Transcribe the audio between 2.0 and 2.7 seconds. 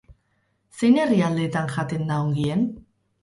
da ongien?